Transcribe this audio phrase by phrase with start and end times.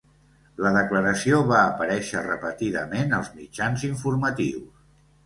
[0.67, 4.73] La declaració va aparèixer repetidament als mitjans informatius.